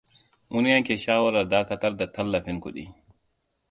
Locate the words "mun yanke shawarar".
0.49-1.45